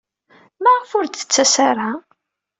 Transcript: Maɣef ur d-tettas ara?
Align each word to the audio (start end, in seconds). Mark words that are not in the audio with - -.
Maɣef 0.63 0.91
ur 0.97 1.05
d-tettas 1.07 1.55
ara? 1.69 1.89